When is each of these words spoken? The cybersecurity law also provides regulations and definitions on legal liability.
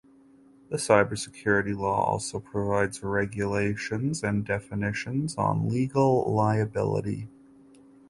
The 0.71 0.77
cybersecurity 0.77 1.77
law 1.77 2.03
also 2.03 2.39
provides 2.39 3.03
regulations 3.03 4.23
and 4.23 4.43
definitions 4.43 5.35
on 5.37 5.69
legal 5.69 6.23
liability. 6.25 7.29